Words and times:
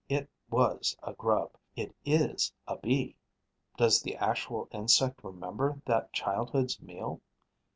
It 0.09 0.27
was 0.49 0.97
a 1.03 1.13
grub; 1.13 1.51
it 1.75 1.93
is 2.03 2.51
a 2.67 2.75
Bee. 2.77 3.15
Does 3.77 4.01
the 4.01 4.15
actual 4.15 4.67
insect 4.71 5.23
remember 5.23 5.79
that 5.85 6.11
childhood's 6.11 6.81
meal? 6.81 7.21